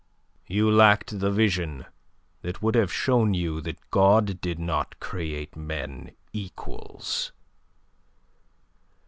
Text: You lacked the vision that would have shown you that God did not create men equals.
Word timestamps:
You 0.47 0.71
lacked 0.71 1.19
the 1.19 1.29
vision 1.29 1.85
that 2.41 2.59
would 2.59 2.73
have 2.73 2.91
shown 2.91 3.35
you 3.35 3.61
that 3.61 3.77
God 3.91 4.41
did 4.41 4.57
not 4.57 4.99
create 4.99 5.55
men 5.55 6.15
equals. 6.33 7.31